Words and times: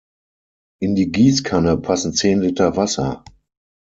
In 0.79 0.95
die 0.95 1.11
Gießkanne 1.11 1.77
passen 1.77 2.11
zehn 2.11 2.41
Liter 2.41 2.75
Wasser. 2.75 3.23